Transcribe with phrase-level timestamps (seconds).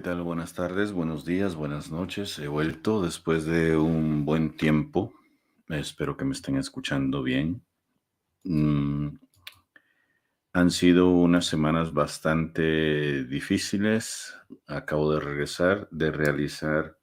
[0.00, 0.22] tal?
[0.22, 2.38] Buenas tardes, buenos días, buenas noches.
[2.40, 5.12] He vuelto después de un buen tiempo.
[5.68, 7.62] Espero que me estén escuchando bien.
[8.42, 9.10] Mm,
[10.52, 14.34] han sido unas semanas bastante difíciles.
[14.66, 16.98] Acabo de regresar de realizar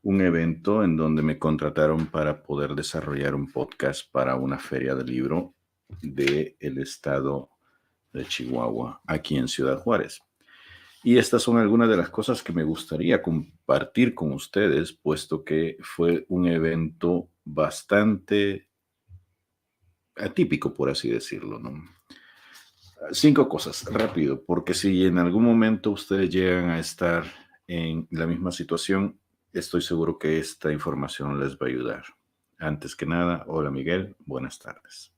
[0.00, 5.04] un evento en donde me contrataron para poder desarrollar un podcast para una feria de
[5.04, 5.54] libro
[6.00, 7.50] del estado
[8.10, 10.22] de Chihuahua, aquí en Ciudad Juárez.
[11.02, 15.78] Y estas son algunas de las cosas que me gustaría compartir con ustedes, puesto que
[15.80, 18.68] fue un evento bastante
[20.16, 21.60] atípico, por así decirlo.
[23.12, 27.24] Cinco cosas, rápido, porque si en algún momento ustedes llegan a estar
[27.66, 29.18] en la misma situación,
[29.54, 32.04] estoy seguro que esta información les va a ayudar.
[32.58, 35.14] Antes que nada, hola Miguel, buenas tardes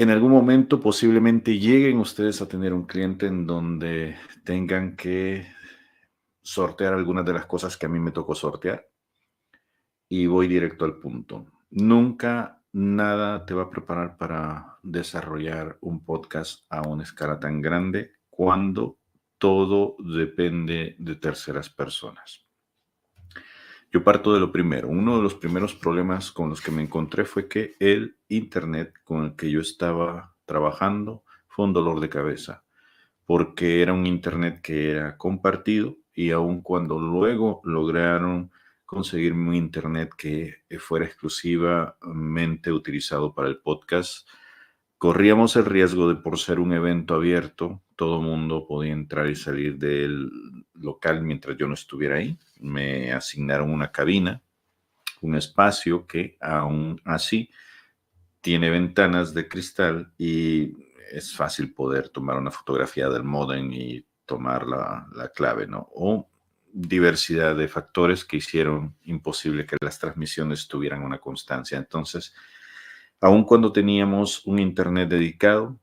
[0.00, 5.46] en algún momento posiblemente lleguen ustedes a tener un cliente en donde tengan que
[6.40, 8.88] sortear algunas de las cosas que a mí me tocó sortear.
[10.08, 11.44] Y voy directo al punto.
[11.68, 18.12] Nunca nada te va a preparar para desarrollar un podcast a una escala tan grande
[18.30, 18.96] cuando
[19.36, 22.46] todo depende de terceras personas.
[23.92, 24.88] Yo parto de lo primero.
[24.88, 29.24] Uno de los primeros problemas con los que me encontré fue que el Internet con
[29.24, 32.62] el que yo estaba trabajando fue un dolor de cabeza,
[33.26, 38.52] porque era un Internet que era compartido y aun cuando luego lograron
[38.86, 44.28] conseguir un Internet que fuera exclusivamente utilizado para el podcast,
[45.00, 49.78] corríamos el riesgo de por ser un evento abierto, todo mundo podía entrar y salir
[49.78, 50.30] del
[50.74, 52.36] local mientras yo no estuviera ahí.
[52.58, 54.42] Me asignaron una cabina,
[55.22, 57.48] un espacio que aún así
[58.42, 60.76] tiene ventanas de cristal y
[61.10, 65.88] es fácil poder tomar una fotografía del modem y tomar la, la clave, ¿no?
[65.94, 66.28] O
[66.70, 71.78] diversidad de factores que hicieron imposible que las transmisiones tuvieran una constancia.
[71.78, 72.34] Entonces,
[73.20, 75.78] aun cuando teníamos un internet dedicado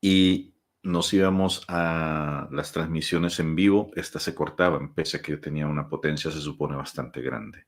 [0.00, 5.66] y nos íbamos a las transmisiones en vivo, estas se cortaban, pese a que tenía
[5.66, 7.66] una potencia, se supone, bastante grande.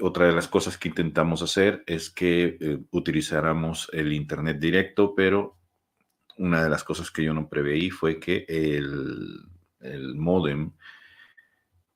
[0.00, 5.58] otra de las cosas que intentamos hacer es que eh, utilizáramos el Internet directo, pero
[6.36, 9.40] una de las cosas que yo no preveí fue que el,
[9.80, 10.72] el modem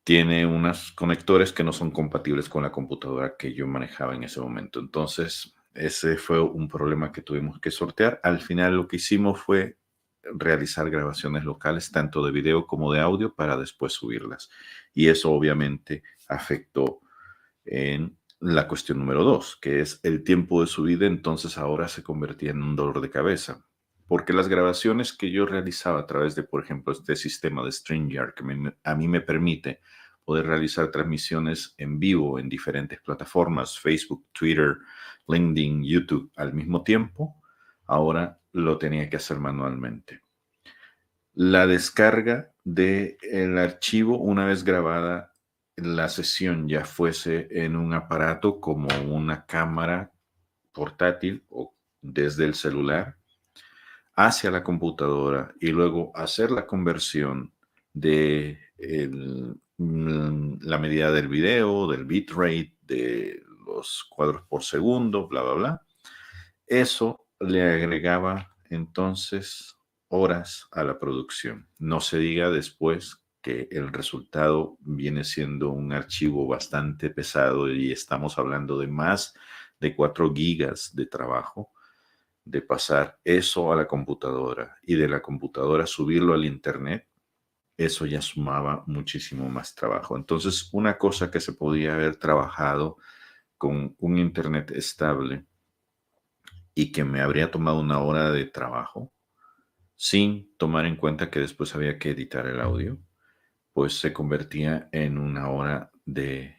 [0.09, 4.41] tiene unos conectores que no son compatibles con la computadora que yo manejaba en ese
[4.41, 4.81] momento.
[4.81, 8.19] Entonces, ese fue un problema que tuvimos que sortear.
[8.23, 9.77] Al final lo que hicimos fue
[10.23, 14.49] realizar grabaciones locales, tanto de video como de audio, para después subirlas.
[14.95, 17.03] Y eso obviamente afectó
[17.67, 22.53] en la cuestión número dos, que es el tiempo de subida, entonces ahora se convertía
[22.53, 23.68] en un dolor de cabeza.
[24.09, 28.35] Porque las grabaciones que yo realizaba a través de, por ejemplo, este sistema de StreamYard,
[28.35, 29.81] que a mí me permite
[30.25, 34.77] poder realizar transmisiones en vivo en diferentes plataformas, Facebook, Twitter,
[35.27, 37.37] LinkedIn, YouTube al mismo tiempo,
[37.87, 40.23] ahora lo tenía que hacer manualmente.
[41.35, 45.33] La descarga del el archivo una vez grabada
[45.77, 50.13] la sesión ya fuese en un aparato como una cámara
[50.73, 53.18] portátil o desde el celular
[54.19, 57.53] hacia la computadora y luego hacer la conversión
[57.93, 58.59] de
[59.79, 65.83] Mm, la medida del video, del bitrate, de los cuadros por segundo, bla, bla, bla.
[66.67, 69.77] Eso le agregaba entonces
[70.09, 71.69] horas a la producción.
[71.79, 78.37] No se diga después que el resultado viene siendo un archivo bastante pesado y estamos
[78.39, 79.33] hablando de más
[79.79, 81.71] de 4 gigas de trabajo
[82.51, 87.09] de pasar eso a la computadora y de la computadora subirlo al internet
[87.79, 90.17] eso ya sumaba muchísimo más trabajo.
[90.17, 92.99] Entonces, una cosa que se podía haber trabajado
[93.57, 95.47] con un Internet estable
[96.75, 99.13] y que me habría tomado una hora de trabajo,
[99.95, 102.99] sin tomar en cuenta que después había que editar el audio,
[103.73, 106.57] pues se convertía en una hora de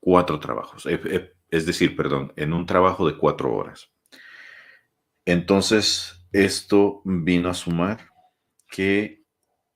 [0.00, 0.84] cuatro trabajos.
[0.86, 3.92] Eh, eh, es decir, perdón, en un trabajo de cuatro horas.
[5.26, 8.08] Entonces, esto vino a sumar
[8.70, 9.24] que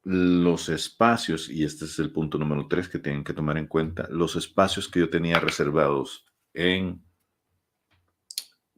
[0.05, 4.07] los espacios, y este es el punto número tres que tienen que tomar en cuenta,
[4.11, 6.25] los espacios que yo tenía reservados
[6.55, 7.05] en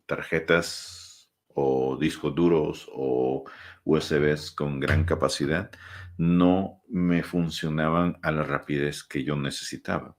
[0.06, 3.44] tarjetas o discos duros o
[3.84, 5.70] USBs con gran capacidad
[6.16, 10.16] no me funcionaban a la rapidez que yo necesitaba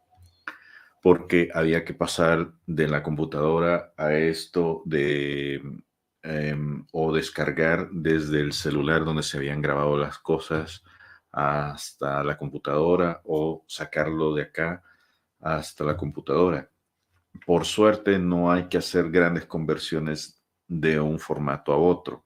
[1.02, 5.62] porque había que pasar de la computadora a esto de
[6.24, 10.84] em, o descargar desde el celular donde se habían grabado las cosas
[11.32, 14.84] hasta la computadora o sacarlo de acá
[15.40, 16.70] hasta la computadora.
[17.46, 22.26] Por suerte no hay que hacer grandes conversiones de un formato a otro,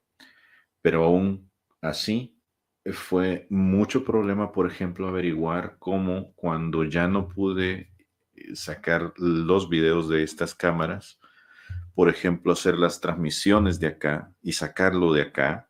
[0.81, 1.49] pero aún
[1.81, 2.37] así
[2.93, 7.91] fue mucho problema, por ejemplo, averiguar cómo cuando ya no pude
[8.33, 11.19] eh, sacar los videos de estas cámaras,
[11.97, 15.67] por ejemplo, hacer las transmisiones de acá y sacarlo de acá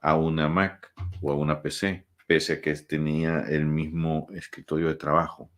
[0.00, 4.94] a una Mac o a una PC, pese a que tenía el mismo escritorio de
[4.94, 5.50] trabajo.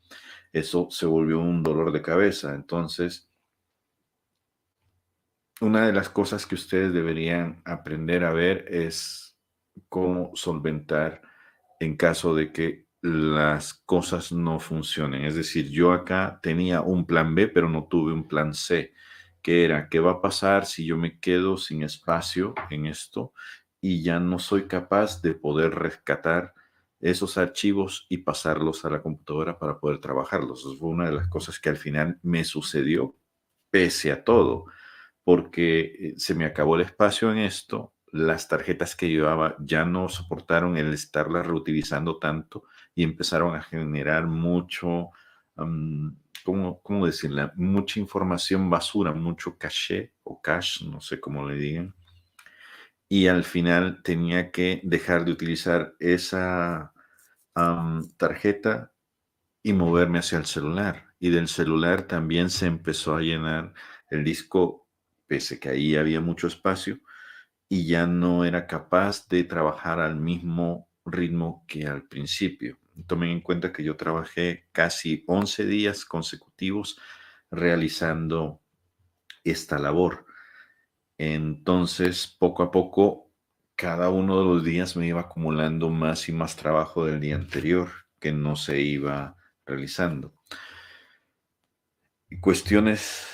[0.52, 2.56] Eso se volvió un dolor de cabeza.
[2.56, 3.30] Entonces,
[5.60, 9.38] una de las cosas que ustedes deberían aprender a ver es
[9.88, 11.22] cómo solventar
[11.78, 15.24] en caso de que las cosas no funcionen.
[15.24, 18.92] Es decir, yo acá tenía un plan B, pero no tuve un plan C,
[19.42, 23.32] que era, ¿qué va a pasar si yo me quedo sin espacio en esto
[23.80, 26.54] y ya no soy capaz de poder rescatar
[27.00, 30.60] esos archivos y pasarlos a la computadora para poder trabajarlos?
[30.60, 33.16] Eso fue una de las cosas que al final me sucedió,
[33.70, 34.66] pese a todo,
[35.24, 40.08] porque eh, se me acabó el espacio en esto, las tarjetas que llevaba ya no
[40.08, 42.64] soportaron el estarlas reutilizando tanto
[42.94, 45.10] y empezaron a generar mucho,
[46.44, 47.52] ¿cómo, ¿cómo, decirla?
[47.56, 51.94] Mucha información basura, mucho caché o cache, no sé cómo le digan.
[53.08, 56.92] Y al final tenía que dejar de utilizar esa
[58.16, 58.92] tarjeta
[59.62, 61.06] y moverme hacia el celular.
[61.18, 63.74] Y del celular también se empezó a llenar
[64.10, 64.86] el disco,
[65.26, 67.00] pese que ahí había mucho espacio,
[67.68, 72.79] y ya no era capaz de trabajar al mismo ritmo que al principio.
[73.06, 76.98] Tomen en cuenta que yo trabajé casi 11 días consecutivos
[77.50, 78.60] realizando
[79.44, 80.26] esta labor.
[81.18, 83.30] Entonces, poco a poco,
[83.74, 87.90] cada uno de los días me iba acumulando más y más trabajo del día anterior
[88.18, 90.34] que no se iba realizando.
[92.40, 93.26] Cuestiones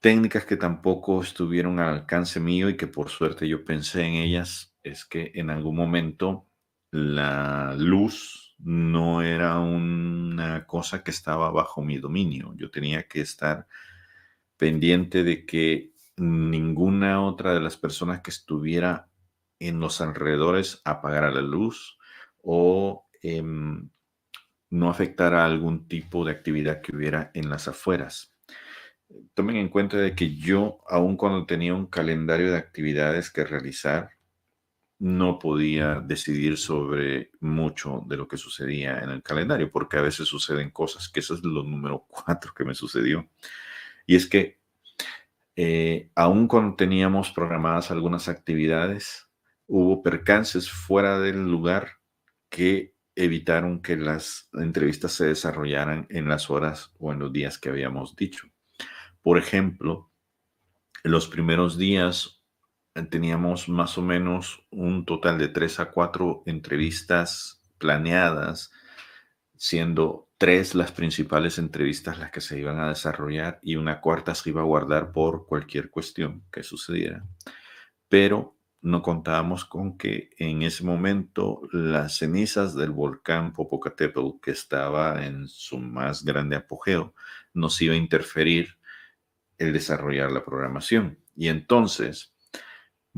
[0.00, 4.76] técnicas que tampoco estuvieron al alcance mío y que por suerte yo pensé en ellas
[4.82, 6.46] es que en algún momento
[6.90, 12.54] la luz no era una cosa que estaba bajo mi dominio.
[12.56, 13.66] Yo tenía que estar
[14.56, 19.08] pendiente de que ninguna otra de las personas que estuviera
[19.60, 21.98] en los alrededores apagara la luz
[22.42, 23.88] o em,
[24.70, 28.34] no afectara algún tipo de actividad que hubiera en las afueras
[29.34, 34.10] tomen en cuenta de que yo, aun cuando tenía un calendario de actividades que realizar,
[34.98, 40.26] no podía decidir sobre mucho de lo que sucedía en el calendario, porque a veces
[40.28, 43.28] suceden cosas, que eso es lo número cuatro que me sucedió.
[44.06, 44.58] Y es que,
[45.56, 49.28] eh, aun cuando teníamos programadas algunas actividades,
[49.66, 51.98] hubo percances fuera del lugar
[52.48, 57.68] que evitaron que las entrevistas se desarrollaran en las horas o en los días que
[57.68, 58.48] habíamos dicho.
[59.22, 60.10] Por ejemplo,
[61.02, 62.37] los primeros días
[63.10, 68.72] teníamos más o menos un total de tres a cuatro entrevistas planeadas,
[69.56, 74.50] siendo tres las principales entrevistas las que se iban a desarrollar y una cuarta se
[74.50, 77.24] iba a guardar por cualquier cuestión que sucediera.
[78.08, 85.24] Pero no contábamos con que en ese momento las cenizas del volcán Popocatépetl, que estaba
[85.26, 87.14] en su más grande apogeo,
[87.52, 88.78] nos iba a interferir
[89.58, 91.18] el desarrollar la programación.
[91.34, 92.32] Y entonces,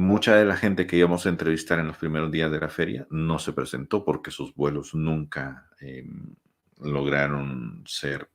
[0.00, 3.06] mucha de la gente que íbamos a entrevistar en los primeros días de la feria
[3.10, 6.34] no se presentó porque sus vuelos nunca em,
[6.78, 8.30] lograron ser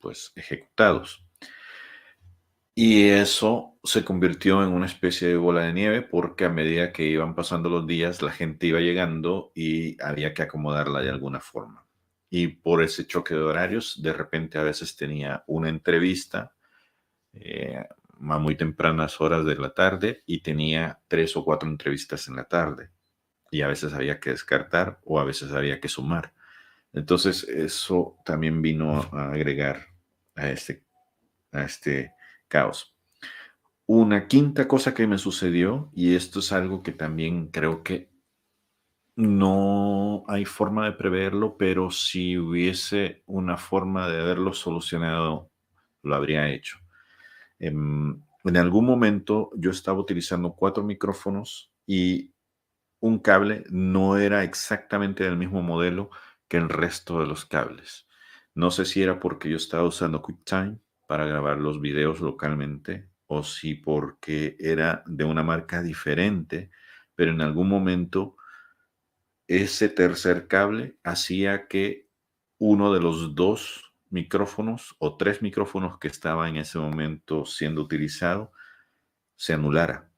[0.00, 1.24] pues ejecutados.
[2.74, 7.04] Y eso se convirtió en una especie de bola de nieve porque a medida que
[7.04, 11.86] iban pasando los días, la gente iba llegando y había que acomodarla de alguna forma.
[12.28, 16.52] Y por ese choque de horarios, de repente a veces tenía una entrevista
[17.32, 17.84] eh,
[18.18, 22.90] muy tempranas horas de la tarde y tenía tres o cuatro entrevistas en la tarde.
[23.50, 26.32] Y a veces había que descartar o a veces había que sumar.
[26.92, 29.86] Entonces eso también vino a agregar
[30.34, 30.84] a este,
[31.52, 32.12] a este
[32.48, 32.96] caos.
[33.86, 38.10] Una quinta cosa que me sucedió, y esto es algo que también creo que
[39.14, 45.50] no hay forma de preverlo, pero si hubiese una forma de haberlo solucionado,
[46.02, 46.78] lo habría hecho.
[47.58, 52.34] Em, en, algún momento yo estaba utilizando cuatro micrófonos y
[53.00, 56.10] un cable no era exactamente del mismo modelo
[56.48, 58.06] que el resto de los cables.
[58.54, 63.42] No sé si era porque yo estaba usando QuickTime para grabar los videos localmente o
[63.42, 66.70] si porque era de una marca diferente,
[67.14, 68.36] pero en algún momento
[69.48, 72.08] ese tercer cable hacía que
[72.58, 78.52] uno de los dos micrófonos o tres micrófonos que estaba en ese momento siendo utilizado
[79.36, 80.10] se anulara.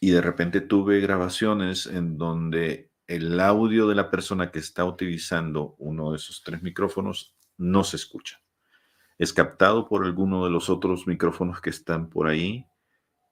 [0.00, 5.74] Y de repente tuve grabaciones en donde el audio de la persona que está utilizando
[5.78, 8.40] uno de esos tres micrófonos no se escucha.
[9.18, 12.66] Es captado por alguno de los otros micrófonos que están por ahí,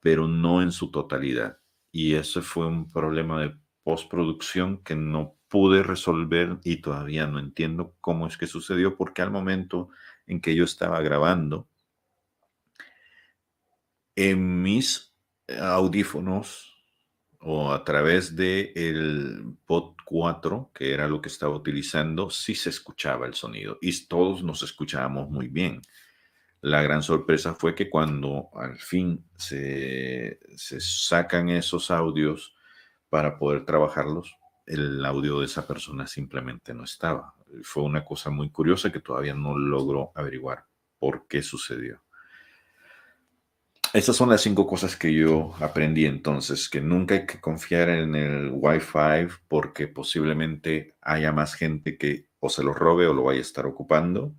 [0.00, 1.58] pero no en su totalidad.
[1.90, 7.94] Y ese fue un problema de postproducción que no pude resolver y todavía no entiendo
[8.00, 9.90] cómo es que sucedió, porque al momento
[10.26, 11.68] en que yo estaba grabando,
[14.14, 15.14] en mis
[15.60, 16.74] audífonos
[17.40, 22.70] o a través de el Pod 4, que era lo que estaba utilizando, sí se
[22.70, 25.80] escuchaba el sonido y todos nos escuchábamos muy bien.
[26.60, 32.56] La gran sorpresa fue que cuando al fin se, se sacan esos audios
[33.08, 34.34] para poder trabajarlos,
[34.68, 37.34] el audio de esa persona simplemente no estaba.
[37.62, 40.66] Fue una cosa muy curiosa que todavía no logro averiguar
[40.98, 42.02] por qué sucedió.
[43.94, 48.14] Estas son las cinco cosas que yo aprendí entonces, que nunca hay que confiar en
[48.14, 53.38] el Wi-Fi porque posiblemente haya más gente que o se lo robe o lo vaya
[53.38, 54.34] a estar ocupando,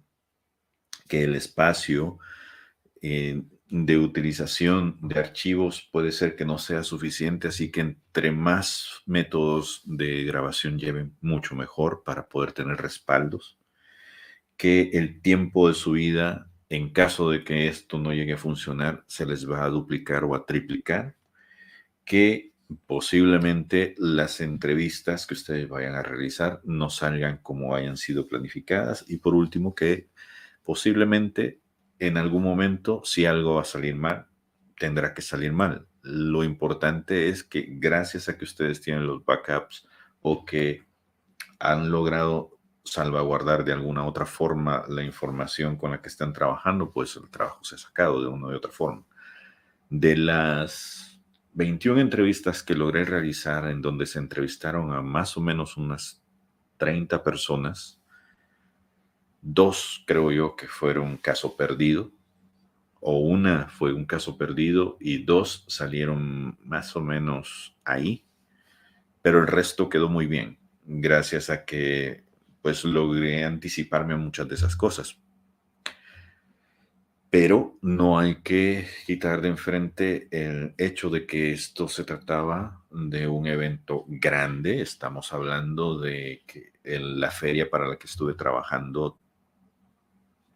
[1.08, 2.20] que el espacio
[3.02, 9.02] eh, de utilización de archivos puede ser que no sea suficiente, así que entre más
[9.06, 13.60] métodos de grabación lleven, mucho mejor para poder tener respaldos,
[14.58, 19.26] que el tiempo de subida, en caso de que esto no llegue a funcionar, se
[19.26, 21.16] les va a duplicar o a triplicar,
[22.06, 22.54] que
[22.86, 29.06] posiblemente las entrevistas que ustedes vayan a realizar no salgan como hayan sido planificadas.
[29.08, 30.10] Y por último que
[30.64, 31.62] posiblemente
[32.00, 34.28] en algún momento, si algo va a salir mal,
[34.78, 35.88] tendrá que salir mal.
[36.02, 39.88] Lo importante es que gracias a que ustedes tienen los backups
[40.22, 40.86] o que
[41.60, 47.16] han logrado salvaguardar de alguna otra forma la información con la que están trabajando, pues
[47.18, 49.06] el trabajo se ha sacado de una u otra forma.
[49.90, 51.22] De las
[51.54, 56.24] 21 entrevistas que logré realizar, en donde se entrevistaron a más o menos unas
[56.78, 57.99] 30 personas,
[59.42, 62.12] Dos creo yo que fueron caso perdido,
[63.02, 68.26] o una fue un caso perdido y dos salieron más o menos ahí,
[69.22, 72.24] pero el resto quedó muy bien, gracias a que
[72.62, 75.18] pues logré anticiparme a muchas de esas cosas.
[77.30, 83.28] Pero no hay que quitar de enfrente el hecho de que esto se trataba de
[83.28, 84.82] un evento grande.
[84.82, 89.20] Estamos hablando de que la feria para la que estuve trabajando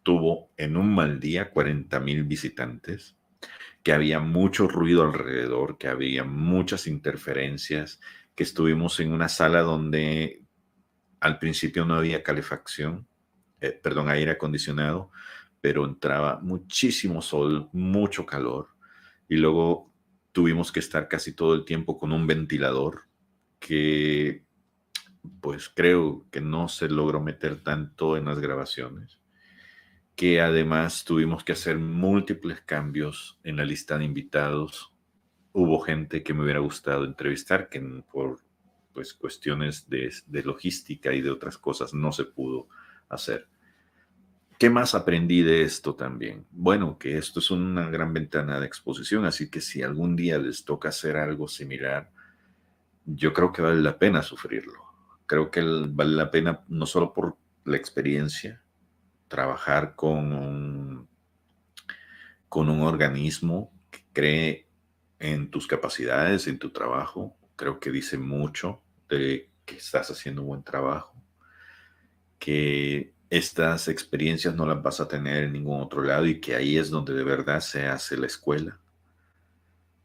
[0.04, 3.16] tuvo en un mal día 40 mil visitantes,
[3.82, 8.00] que había mucho ruido alrededor, que había muchas interferencias,
[8.36, 10.42] que estuvimos en una sala donde
[11.20, 13.08] al principio no había calefacción,
[13.60, 15.10] eh, perdón, aire acondicionado,
[15.60, 18.68] pero entraba muchísimo sol, mucho calor,
[19.28, 19.90] y luego
[20.32, 23.04] tuvimos que estar casi todo el tiempo con un ventilador
[23.58, 24.44] que
[25.40, 29.23] pues creo que no se logró meter tanto en las grabaciones
[30.16, 34.92] que además tuvimos que hacer múltiples cambios en la lista de invitados.
[35.52, 37.80] Hubo gente que me hubiera gustado entrevistar, que
[38.12, 38.40] por
[38.92, 42.68] pues, cuestiones de, de logística y de otras cosas no se pudo
[43.08, 43.48] hacer.
[44.58, 46.46] ¿Qué más aprendí de esto también?
[46.52, 50.64] Bueno, que esto es una gran ventana de exposición, así que si algún día les
[50.64, 52.12] toca hacer algo similar,
[53.04, 54.80] yo creo que vale la pena sufrirlo.
[55.26, 58.63] Creo que vale la pena no solo por la experiencia,
[59.34, 61.08] trabajar con un,
[62.48, 64.68] con un organismo que cree
[65.18, 67.36] en tus capacidades, en tu trabajo.
[67.56, 71.20] Creo que dice mucho de que estás haciendo un buen trabajo,
[72.38, 76.78] que estas experiencias no las vas a tener en ningún otro lado y que ahí
[76.78, 78.78] es donde de verdad se hace la escuela.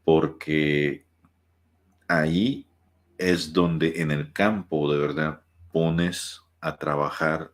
[0.03, 1.05] Porque
[2.07, 2.67] ahí
[3.19, 7.51] es donde en el campo de verdad pones a trabajar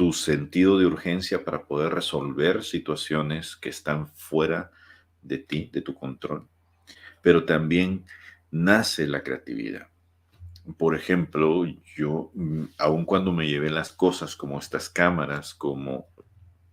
[0.00, 4.70] tu sentido de urgencia para poder resolver situaciones que están fuera
[5.20, 6.48] de ti, de tu control.
[7.20, 8.06] Pero también
[8.50, 9.88] nace la creatividad.
[10.78, 16.06] Por ejemplo, yo, mm, aun cuando me llevé las cosas como estas cámaras, como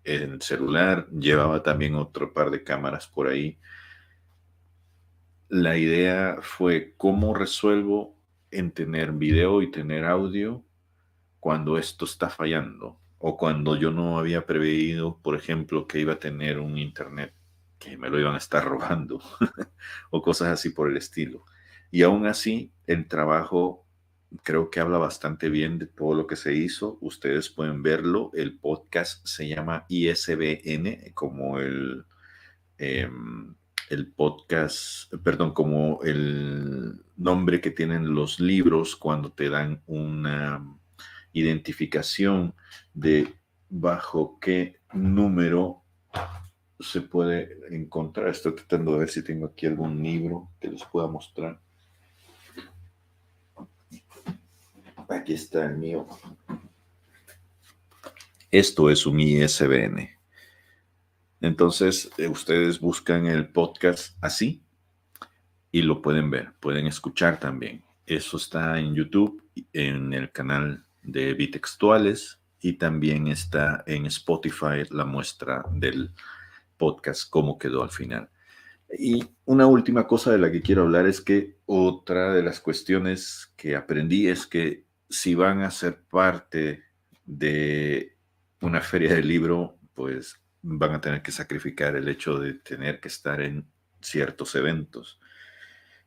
[0.06, 3.60] el celular, llevaba también otro par de cámaras por ahí.
[5.50, 8.18] La idea fue cómo resuelvo
[8.52, 10.64] en tener video y tener audio
[11.42, 16.20] cuando esto está fallando o cuando yo no había preveído, por ejemplo, que iba a
[16.20, 17.34] tener un internet
[17.80, 19.22] que me lo iban a estar robando
[20.12, 21.46] o cosas así por el estilo.
[21.92, 23.86] Y aún así, el trabajo
[24.44, 26.98] creo que habla bastante bien de todo lo que se hizo.
[27.02, 28.32] Ustedes pueden verlo.
[28.34, 32.06] El podcast se llama ISBN, como el,
[32.78, 33.56] em,
[33.90, 40.78] el podcast, perdón, como el nombre que tienen los libros cuando te dan una
[41.32, 42.54] identificación
[42.98, 43.32] de
[43.70, 45.84] bajo qué número
[46.80, 48.30] se puede encontrar.
[48.30, 51.62] Estoy tratando de ver si tengo aquí algún libro que les pueda mostrar.
[55.08, 56.08] Aquí está el mío.
[58.50, 60.10] Esto es un ISBN.
[61.40, 64.64] Entonces, eh, ustedes buscan el podcast así
[65.72, 67.84] y lo pueden ver, pueden escuchar también.
[68.08, 75.06] Eso está en YouTube, en el canal de Bitextuales y también está en Spotify la
[75.06, 76.14] muestra del
[76.78, 78.30] podcast, cómo quedó al final.
[78.98, 83.52] Y una última cosa de la que quiero hablar es que otra de las cuestiones
[83.58, 86.84] que aprendí es que si van a ser parte
[87.26, 88.18] de
[88.62, 93.10] una feria del libro, pues van a tener que sacrificar el hecho de tener que
[93.10, 93.68] estar en
[94.02, 95.20] ciertos eventos.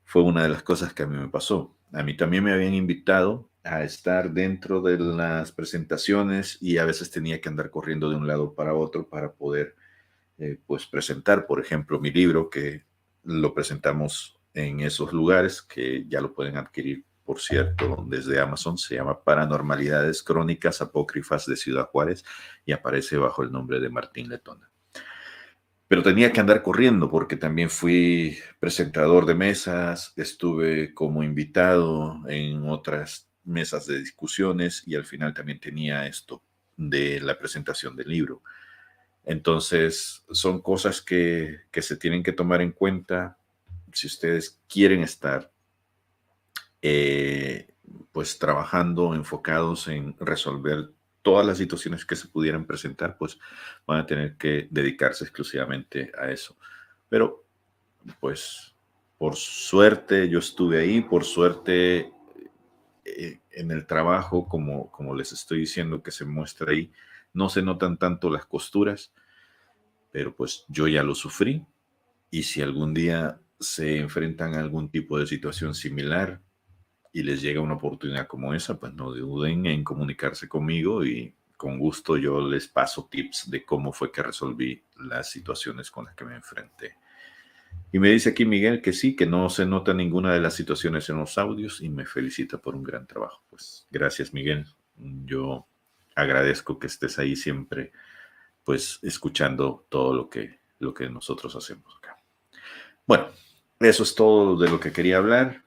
[0.05, 1.77] Fue una de las cosas que a mí me pasó.
[1.93, 7.11] A mí también me habían invitado a estar dentro de las presentaciones y a veces
[7.11, 9.77] tenía que andar corriendo de un lado para otro para poder
[10.39, 12.85] eh, pues presentar, por ejemplo, mi libro que
[13.25, 18.97] lo presentamos en esos lugares que ya lo pueden adquirir por cierto, desde Amazon, se
[18.97, 22.25] llama Paranormalidades Crónicas Apócrifas de Ciudad Juárez
[22.67, 24.69] y aparece bajo el nombre de Martín Letona.
[25.87, 32.69] Pero tenía que andar corriendo porque también fui presentador de mesas, estuve como invitado en
[32.69, 36.43] otras mesas de discusiones y al final también tenía esto
[36.77, 38.43] de la presentación del libro.
[39.25, 43.37] Entonces, son cosas que, que se tienen que tomar en cuenta
[43.93, 45.51] si ustedes quieren estar
[46.83, 47.69] eh,
[48.13, 50.91] pues trabajando, enfocados en resolver
[51.23, 53.39] todas las situaciones que se pudieran presentar, pues
[53.87, 56.57] van a tener que dedicarse exclusivamente a eso.
[57.09, 57.45] Pero,
[58.21, 58.75] pues,
[59.19, 62.11] por suerte yo estuve ahí, por suerte
[63.05, 66.93] eh, en el trabajo, como, como les estoy diciendo que se muestra ahí,
[67.33, 69.13] no se notan tanto las costuras,
[70.13, 71.65] pero pues yo ya lo sufrí
[72.31, 76.41] y si algún día se enfrentan a algún tipo de situación similar,
[77.13, 81.79] y les llega una oportunidad como esa, pues no duden en comunicarse conmigo y con
[81.79, 86.25] gusto yo les paso tips de cómo fue que resolví las situaciones con las que
[86.25, 86.97] me enfrenté.
[87.93, 91.09] Y me dice aquí Miguel que sí, que no se nota ninguna de las situaciones
[91.09, 93.43] en los audios y me felicita por un gran trabajo.
[93.51, 94.67] Pues gracias Miguel.
[94.97, 95.67] Yo
[96.15, 97.93] agradezco que estés ahí siempre,
[98.65, 102.17] pues escuchando todo lo que, lo que nosotros hacemos acá.
[103.07, 103.27] Bueno,
[103.81, 105.65] eso es todo de lo que quería hablar.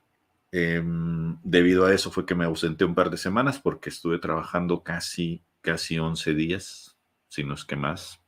[0.52, 4.84] Em, debido a eso fue que me ausenté un par de semanas porque estuve trabajando
[4.84, 8.22] casi, casi 11 días, si no es que más.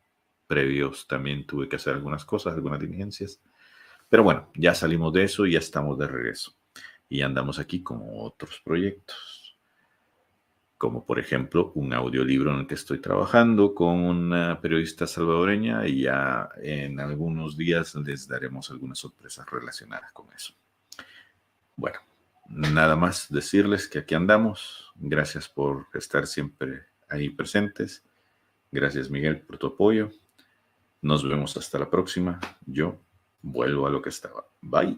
[0.48, 3.40] Previos también tuve que hacer algunas cosas, algunas diligencias.
[4.16, 6.56] Pero bueno, ya salimos de eso y ya estamos de regreso.
[7.10, 9.60] Y andamos aquí con otros proyectos.
[10.78, 16.04] Como por ejemplo un audiolibro en el que estoy trabajando con una periodista salvadoreña y
[16.04, 20.54] ya en algunos días les daremos algunas sorpresas relacionadas con eso.
[21.76, 22.00] Bueno,
[22.48, 24.94] nada más decirles que aquí andamos.
[24.96, 28.02] Gracias por estar siempre ahí presentes.
[28.72, 30.10] Gracias Miguel por tu apoyo.
[31.02, 32.40] Nos vemos hasta la próxima.
[32.66, 33.05] Yo
[33.46, 34.46] vuelvo a lo que estaba.
[34.62, 34.98] Bye.